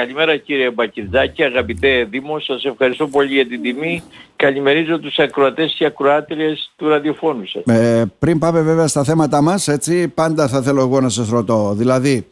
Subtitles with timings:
[0.00, 4.02] καλημέρα κύριε Μπακιζάκη, αγαπητέ Δήμο, σας ευχαριστώ πολύ για την τιμή.
[4.36, 7.76] Καλημερίζω τους ακροατές και ακροάτριες του ραδιοφώνου σας.
[7.76, 11.74] Ε, πριν πάμε βέβαια στα θέματα μας, έτσι, πάντα θα θέλω εγώ να σας ρωτώ.
[11.76, 12.26] Δηλαδή,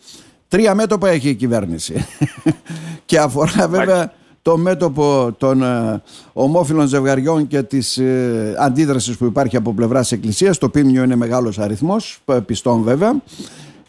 [0.48, 2.06] τρία μέτωπα έχει η κυβέρνηση.
[3.06, 4.12] και αφορά βέβαια
[4.43, 10.59] το μέτωπο των ε, ομόφυλων ζευγαριών και της ε, αντίδρασης που υπάρχει από πλευράς Εκκλησίας.
[10.59, 13.23] Το πίμνιο είναι μεγάλος αριθμός, πιστών βέβαια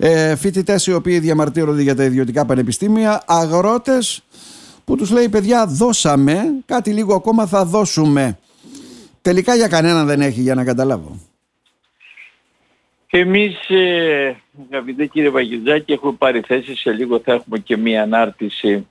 [0.02, 4.24] ε, φοιτητές οι οποίοι διαμαρτύρονται για τα ιδιωτικά πανεπιστήμια, αγρότες
[4.86, 8.40] που τους λέει: Παιδιά, δώσαμε, κάτι λίγο ακόμα θα δώσουμε.
[9.22, 11.20] Τελικά για κανέναν δεν έχει για να καταλάβω.
[13.10, 14.36] Εμείς, ε,
[14.72, 18.88] αγαπητέ κύριε Βαγγελζάκη, έχουμε πάρει θέση, σε λίγο θα έχουμε και μία ανάρτηση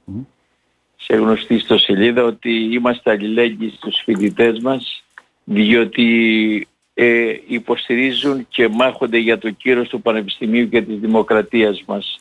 [0.97, 5.05] σε γνωστή στο σελίδα ότι είμαστε αλληλέγγυοι στους φοιτητές μας
[5.45, 6.69] διότι
[7.01, 12.21] ε, υποστηρίζουν και μάχονται για το κύρος του Πανεπιστημίου και της δημοκρατίας μας.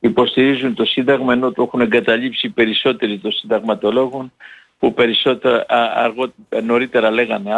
[0.00, 4.32] Υποστηρίζουν το Σύνταγμα ενώ το έχουν εγκαταλείψει περισσότεροι των συνταγματολόγων
[4.78, 5.64] που περισσότερα,
[5.94, 7.50] αργό, νωρίτερα λέγανε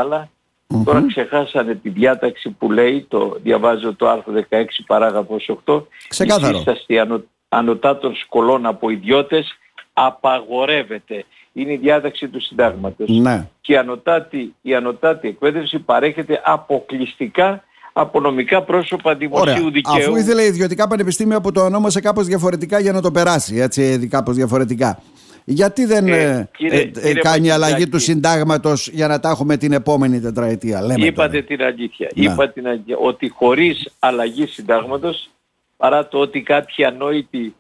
[0.84, 6.53] Τώρα ξεχάσανε τη διάταξη που λέει, το διαβάζω το άρθρο 16 παράγραφος 8, Ξεκάθαρο.
[6.53, 9.58] η σύσταση ανω, ανωτάτων σκολών από ιδιώτες
[9.92, 11.25] απαγορεύεται
[11.56, 13.08] είναι η διάταξη του συντάγματος.
[13.08, 13.48] Ναι.
[13.60, 19.70] Και η ανωτάτη, η ανωτάτη εκπαίδευση παρέχεται αποκλειστικά από νομικά πρόσωπα δημοσίου Ωραία.
[19.70, 19.94] δικαίου.
[19.94, 24.36] Αφού ήθελε ιδιωτικά πανεπιστήμια που το ονόμασε κάπως διαφορετικά για να το περάσει, έτσι κάπως
[24.36, 25.02] διαφορετικά.
[25.44, 29.56] Γιατί δεν ε, ε κύριε, ε, κύριε κάνει αλλαγή του συντάγματος για να τα έχουμε
[29.56, 30.82] την επόμενη τετραετία.
[30.82, 32.10] Λέμε Είπατε την αλήθεια.
[32.14, 32.24] Ναι.
[32.24, 32.96] Είπατε την αλήθεια.
[32.96, 35.30] Ότι χωρίς αλλαγή συντάγματος,
[35.77, 37.54] παρά το ότι κάποιοι ανόητοι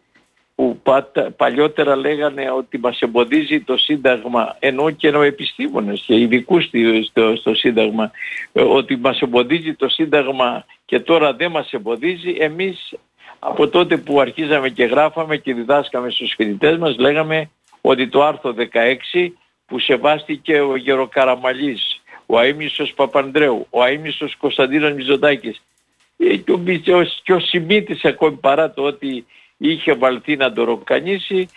[0.56, 0.80] που
[1.36, 6.70] παλιότερα λέγανε ότι μας εμποδίζει το Σύνταγμα, ενώ και ενώ επιστήμονες και ειδικούς
[7.08, 8.10] στο, στο Σύνταγμα,
[8.52, 12.94] ε, ότι μας εμποδίζει το Σύνταγμα και τώρα δεν μας εμποδίζει, εμείς
[13.38, 18.54] από τότε που αρχίζαμε και γράφαμε και διδάσκαμε στους φοιτητές μας, λέγαμε ότι το άρθρο
[19.14, 19.32] 16
[19.66, 25.62] που σεβάστηκε ο Γεροκαραμαλής, ο Αΐμισος Παπανδρέου, ο Αΐμισος Κωνσταντίνος Μιζωτάκης
[26.16, 26.52] ε, και
[26.92, 31.48] ο, και ο Σιμίτης ακόμη παρά το ότι είχε βαλθεί να το ροκανίσει,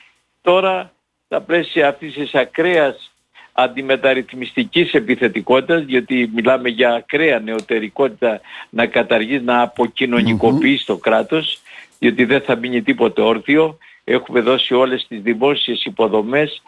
[0.41, 0.93] τώρα
[1.25, 3.11] στα πλαίσια αυτής της ακραίας
[3.51, 11.61] αντιμεταρρυθμιστικής επιθετικότητας, γιατί μιλάμε για ακραία νεωτερικότητα να καταργεί, να αποκοινωνικοποιήσει το κράτος,
[11.99, 13.77] διότι δεν θα μείνει τίποτε όρθιο.
[14.03, 16.61] Έχουμε δώσει όλες τις δημόσιες υποδομές,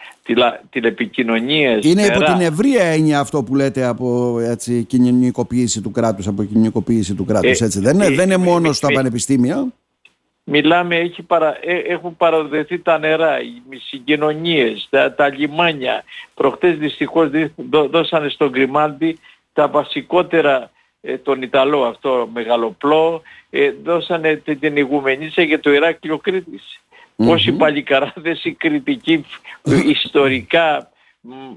[0.70, 1.86] τηλεπικοινωνίες.
[1.86, 7.14] Είναι υπό την ευρία έννοια αυτό που λέτε από έτσι, κοινωνικοποίηση του κράτους, από κοινωνικοποίηση
[7.14, 9.74] του κράτους, ε, έτσι δεν είναι, ε, δεν είναι μόνο στα πανεπιστήμια
[10.52, 16.04] μιλάμε, έχει παρα, ε, έχουν παραδεθεί τα νερά, οι συγκοινωνίες, τα, τα λιμάνια.
[16.34, 17.30] Προχτές δυστυχώς
[17.90, 19.20] δώσανε στον Γκριμάλτη
[19.54, 26.80] τα βασικότερα ε, τον Ιταλό αυτό μεγαλοπλό, ε, δώσανε την ηγουμενίσια για το Ηράκλειο Κρήτης.
[26.82, 27.26] Mm-hmm.
[27.26, 29.26] Πόσοι παλικαράδες οι κριτικοί
[29.96, 30.92] ιστορικά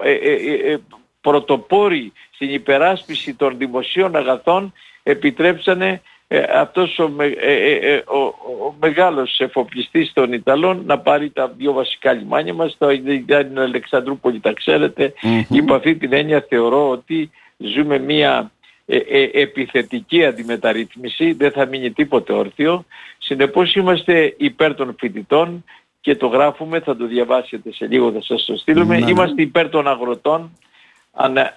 [0.03, 0.77] ε,
[1.21, 4.72] πρωτοπόροι στην υπεράσπιση των δημοσίων αγαθών
[5.03, 8.18] επιτρέψανε ε, αυτός ο, ε, ε, ο,
[8.66, 13.24] ο, μεγάλος εφοπλιστής των Ιταλών να πάρει τα δύο βασικά λιμάνια μας, το είναι
[13.56, 15.54] Αλεξανδρούπολη τα ξέρετε, mm-hmm.
[15.54, 18.50] υπό αυτή την έννοια θεωρώ ότι ζούμε μια
[19.32, 22.84] επιθετική αντιμεταρρύθμιση, δεν θα μείνει τίποτε όρθιο,
[23.18, 25.64] συνεπώς είμαστε υπέρ των φοιτητών
[26.00, 29.10] και το γράφουμε, θα το διαβάσετε σε λίγο, θα σας το στείλουμε, ναι, ναι.
[29.10, 30.58] είμαστε υπέρ των αγροτών,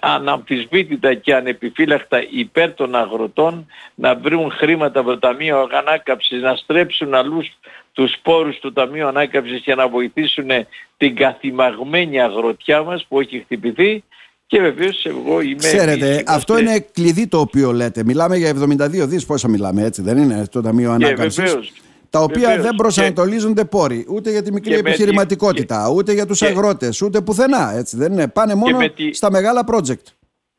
[0.00, 7.14] αναμφισβήτητα και ανεπιφύλακτα υπέρ των αγροτών να βρουν χρήματα από το Ταμείο Ανάκαψης, να στρέψουν
[7.14, 7.46] αλλούς
[7.92, 10.48] τους σπόρους του Ταμείου Ανάκαψης και να βοηθήσουν
[10.96, 14.04] την καθημαγμένη αγροτιά μας που έχει χτυπηθεί
[14.46, 15.54] και βεβαίως εγώ είμαι.
[15.54, 18.04] Ξέρετε, αυτό είναι κλειδί το οποίο λέτε.
[18.04, 19.26] Μιλάμε για 72 δις.
[19.26, 21.72] Πόσα μιλάμε, έτσι δεν είναι, το Ταμείο Ανάκαμψης;
[22.10, 22.64] Τα οποία Βεβαίως.
[22.64, 23.68] δεν προσανατολίζονται και...
[23.68, 25.94] πόροι ούτε για τη μικρή επιχειρηματικότητα, τη...
[25.94, 26.46] ούτε για τους και...
[26.46, 27.72] αγρότες, ούτε πουθενά.
[27.76, 28.28] Έτσι, δεν είναι.
[28.28, 29.14] Πάνε μόνο τη...
[29.14, 30.12] στα μεγάλα project.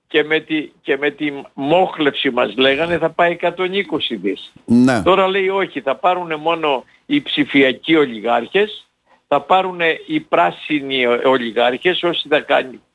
[0.08, 3.52] Και με, τη, και με τη μόχλευση μας λέγανε θα πάει 120
[4.22, 4.54] δις.
[4.66, 5.02] Ναι.
[5.02, 8.90] Τώρα λέει όχι, θα πάρουν μόνο οι ψηφιακοί ολιγάρχες,
[9.28, 12.46] θα πάρουν οι πράσινοι ολιγάρχες, όσοι θα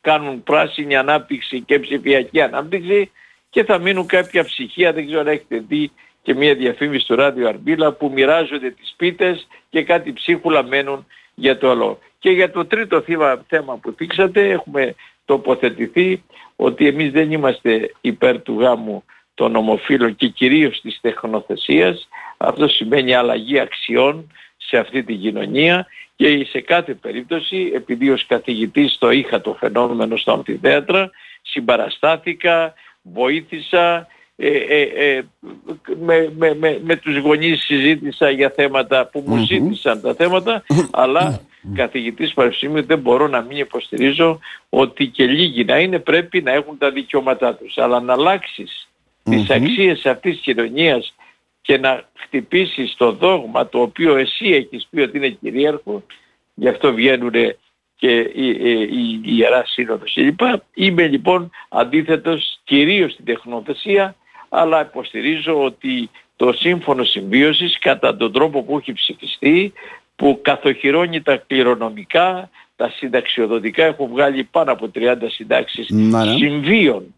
[0.01, 3.11] κάνουν πράσινη ανάπτυξη και ψηφιακή ανάπτυξη
[3.51, 5.91] και θα μείνουν κάποια ψυχία, δεν ξέρω αν έχετε δει
[6.25, 11.59] και μια διαφήμιση του Ράδιο Αρμπίλα που μοιράζονται τις πίτες και κάτι ψίχουλα μένουν για
[11.59, 11.99] το άλλο.
[12.19, 13.05] Και για το τρίτο
[13.47, 14.95] θέμα που θίξατε έχουμε
[15.25, 16.23] τοποθετηθεί
[16.57, 19.05] ότι εμείς δεν είμαστε υπέρ του γάμου
[19.35, 22.09] των ομοφύλων και κυρίως της τεχνοθεσίας.
[22.37, 25.87] Αυτό σημαίνει αλλαγή αξιών σε αυτή τη κοινωνία
[26.17, 31.11] και σε κάθε περίπτωση επειδή ως καθηγητής το είχα το φαινόμενο στο αμφιδέατρα
[31.43, 34.07] συμπαραστάθηκα, βοήθησα, ε, ε, ε,
[36.01, 41.41] με, με, με, με τους γονείς συζήτησα για θέματα που μου ζήτησαν τα θέματα αλλά
[41.75, 44.39] καθηγητής πανεπιστημίου δεν μπορώ να μην υποστηρίζω
[44.69, 47.79] ότι και λίγοι να είναι πρέπει να έχουν τα δικαιώματά τους.
[47.79, 48.89] Αλλά να αλλάξεις
[49.23, 51.15] τις αξίες αυτής της κοινωνίας
[51.63, 56.03] και να χτυπήσεις το δόγμα το οποίο εσύ έχεις πει ότι είναι κυρίαρχο,
[56.55, 57.33] γι' αυτό βγαίνουν
[57.97, 58.91] και η, η,
[59.25, 60.41] η Ιερά Σύνοδος κλπ.
[60.75, 64.17] Είμαι λοιπόν αντίθετος κυρίως στην τεχνοθεσία,
[64.55, 69.73] αλλά υποστηρίζω ότι το σύμφωνο συμβίωσης κατά τον τρόπο που έχει ψηφιστεί,
[70.17, 76.25] που καθοχυρώνει τα κληρονομικά, τα συνταξιοδοτικά, έχω βγάλει πάνω από 30 συντάξεις ναι.
[76.25, 77.15] συμβίων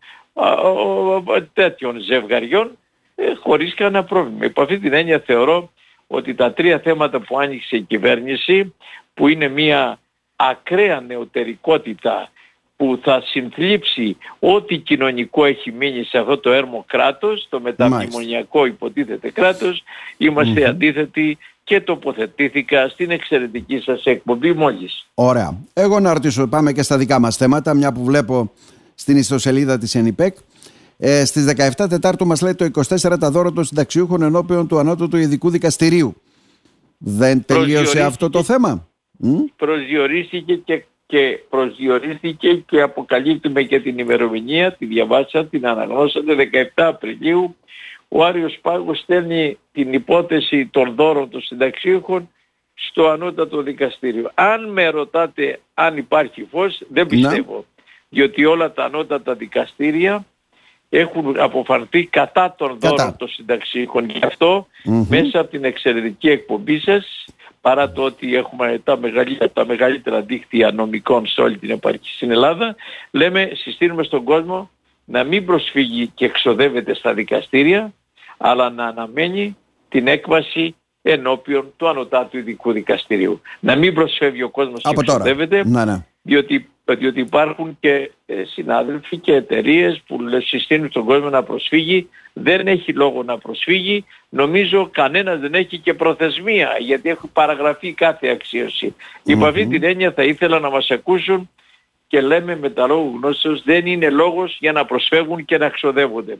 [1.52, 2.78] τέτοιων ζευγαριών,
[3.14, 4.44] ε, χωρίς κανένα πρόβλημα.
[4.44, 5.70] Υπό αυτή την έννοια θεωρώ
[6.06, 8.74] ότι τα τρία θέματα που άνοιξε η κυβέρνηση,
[9.14, 9.98] που είναι μια
[10.36, 12.30] ακραία νεωτερικότητα
[12.76, 19.30] που θα συνθλίψει ό,τι κοινωνικό έχει μείνει σε αυτό το έρμο κράτος, το μεταμνημονιακό υποτίθεται
[19.30, 19.82] κράτος,
[20.68, 25.06] αντίθετοι και τοποθετήθηκα στην εξαιρετική σας εκπομπή μόλις.
[25.14, 25.58] Ωραία.
[25.72, 28.50] Εγώ να ρωτήσω, πάμε και στα δικά μας θέματα, μια που βλέπω
[28.94, 30.36] στην ιστοσελίδα της ΕΝΙΠΕΚ.
[30.98, 35.16] Ε, στις 17 Τετάρτου μας λέει το 24 τα δώρα των συνταξιούχων ενώπιον του Ανώτατου
[35.16, 36.14] Ειδικού Δικαστηρίου.
[36.98, 38.88] Δεν τελείωσε αυτό το θέμα;
[39.56, 47.56] Προσδιορίστηκε και και προσδιορίστηκε και αποκαλύπτουμε και την ημερομηνία, τη διαβάσα, την αναγνώσατε 17 Απριλίου.
[48.08, 52.30] Ο Άριος Πάγος στέλνει την υπόθεση των δώρων των συνταξίχων
[52.74, 54.30] στο ανώτατο δικαστήριο.
[54.34, 57.64] Αν με ρωτάτε αν υπάρχει φως, δεν πιστεύω.
[58.08, 60.24] Διότι όλα τα ανώτατα δικαστήρια
[60.88, 64.08] έχουν αποφανθεί κατά των δώρων των συνταξίχων.
[64.08, 64.66] Γι' αυτο
[65.08, 67.24] μέσα από την εξαιρετική εκπομπή σας
[67.66, 72.30] παρά το ότι έχουμε τα μεγαλύτερα, τα μεγαλύτερα δίκτυα νομικών σε όλη την επαρχή στην
[72.30, 72.76] Ελλάδα,
[73.10, 74.70] λέμε, συστήνουμε στον κόσμο
[75.04, 77.92] να μην προσφύγει και εξοδεύεται στα δικαστήρια,
[78.36, 79.56] αλλά να αναμένει
[79.88, 83.40] την έκβαση ενώπιον του Ανωτάτου Ειδικού Δικαστηρίου.
[83.60, 86.06] Να μην προσφεύγει ο κόσμος και εξοδεύεται, ναι, ναι.
[86.26, 92.08] Διότι διότι υπάρχουν και ε, συνάδελφοι και εταιρείες που συστήνουν στον κόσμο να προσφύγει.
[92.32, 94.04] Δεν έχει λόγο να προσφύγει.
[94.28, 98.94] Νομίζω κανένας δεν έχει και προθεσμία γιατί έχει παραγραφεί κάθε αξίωση.
[98.96, 99.30] Mm-hmm.
[99.30, 101.50] Υπό αυτή την έννοια θα ήθελα να μας ακούσουν
[102.06, 106.38] και λέμε με τα λόγου γνώσεως δεν είναι λόγος για να προσφεύγουν και να ξοδεύονται.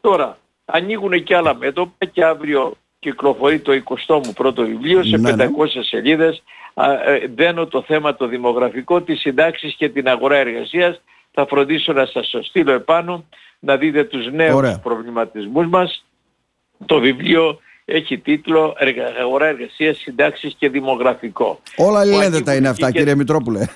[0.00, 2.76] Τώρα ανοίγουν και άλλα μέτωπα και αύριο
[3.10, 5.82] κυκλοφορεί το 20ο μου πρώτο βιβλίο σε 500 ναι, ναι.
[5.82, 6.42] σελίδες
[6.74, 11.00] ε, δένω το θέμα το δημογραφικό, τις συντάξεις και την αγορά εργασίας.
[11.30, 13.24] Θα φροντίσω να σας το στείλω επάνω,
[13.58, 14.78] να δείτε τους νέους Ωραία.
[14.78, 16.04] προβληματισμούς μας.
[16.86, 18.76] Το βιβλίο έχει τίτλο
[19.20, 21.60] Αγορά εργασίας, συντάξεις και δημογραφικό.
[21.76, 22.98] Όλα αλληλένδετα είναι αυτά, και...
[22.98, 23.66] κύριε Μητρόπουλε.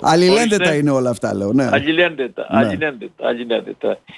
[0.00, 1.52] αλληλένδετα είναι όλα αυτά, λέω.
[1.52, 1.68] Ναι.
[1.72, 2.46] Αλληλένδετα,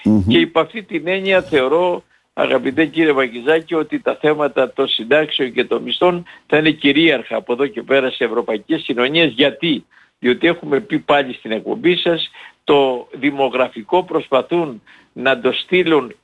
[0.02, 0.20] ναι.
[0.28, 2.02] Και υπ' αυτή την έννοια θεωρώ
[2.40, 7.52] αγαπητέ κύριε Βαγγιζάκη ότι τα θέματα των συντάξεων και των μισθών θα είναι κυρίαρχα από
[7.52, 9.32] εδώ και πέρα σε ευρωπαϊκές κοινωνίες.
[9.32, 9.84] Γιατί;
[10.18, 12.30] Διότι έχουμε πει πάλι στην εκπομπή σας
[12.64, 14.82] το δημογραφικό προσπαθούν
[15.12, 16.14] να το στείλουν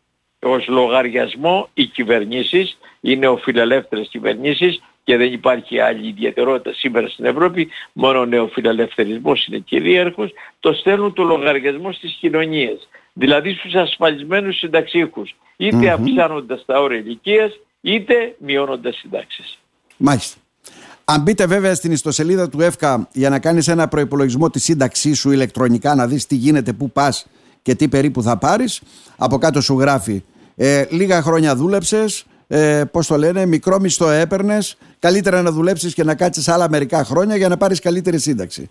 [0.43, 7.69] ως λογαριασμό οι κυβερνήσεις, οι νεοφιλελεύθερες κυβερνήσεις και δεν υπάρχει άλλη ιδιαιτερότητα σήμερα στην Ευρώπη,
[7.93, 15.34] μόνο ο νεοφιλελευθερισμός είναι κυρίαρχος, το στέλνουν το λογαριασμό στις κοινωνίες δηλαδή στους ασφαλισμένους συνταξίχους,
[15.56, 19.58] είτε αυξάνοντας τα όρια ηλικίας, είτε μειώνοντας συντάξεις.
[19.96, 20.38] Μάλιστα.
[21.05, 25.31] Αν μπείτε βέβαια στην ιστοσελίδα του ΕΦΚΑ για να κάνεις ένα προϋπολογισμό της σύνταξής σου
[25.31, 27.27] ηλεκτρονικά, να δεις τι γίνεται, πού πας
[27.62, 28.81] και τι περίπου θα πάρεις,
[29.17, 30.22] από κάτω σου γράφει
[30.56, 36.05] ε, λίγα χρόνια δούλεψες, ε, πώς το λένε, μικρό μισθό έπαιρνες, καλύτερα να δουλέψεις και
[36.05, 38.70] να κάτσεις άλλα μερικά χρόνια για να πάρεις καλύτερη σύνταξη.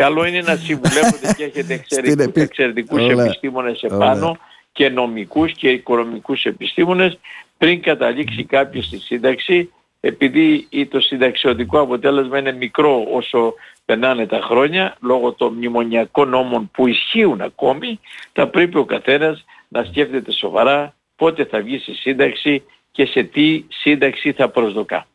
[0.00, 4.38] Καλό είναι να συμβουλεύονται και έχετε εξαιρετικούς, εξαιρετικούς επιστήμονες επάνω
[4.72, 7.18] και νομικούς και οικονομικούς επιστήμονες
[7.58, 13.54] πριν καταλήξει κάποιος στη σύνταξη επειδή το συνταξιωτικό αποτέλεσμα είναι μικρό όσο
[13.84, 18.00] περνάνε τα χρόνια λόγω των μνημονιακών νόμων που ισχύουν ακόμη
[18.32, 23.64] θα πρέπει ο καθένας να σκέφτεται σοβαρά πότε θα βγει στη σύνταξη και σε τι
[23.68, 25.06] σύνταξη θα προσδοκά.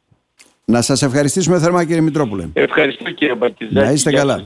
[0.66, 2.48] Να σας ευχαριστήσουμε θερμά κύριε Μητρόπουλε.
[2.54, 3.76] Ευχαριστώ κύριε Μπαρτιζάκη.
[3.86, 4.46] Να είστε καλά.